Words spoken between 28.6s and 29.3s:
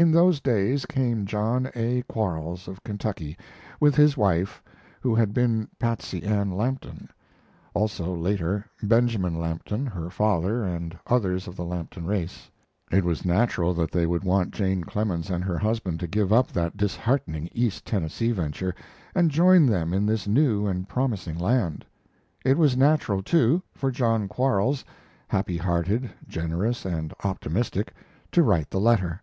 the letter.